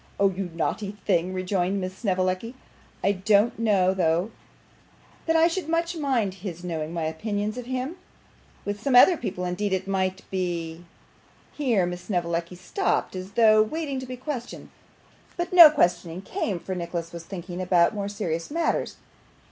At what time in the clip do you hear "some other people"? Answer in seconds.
8.81-9.45